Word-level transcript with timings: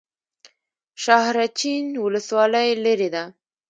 شاحرچین 1.03 1.85
ولسوالۍ 2.03 2.69
لیرې 2.83 3.09
ده؟ 3.15 3.23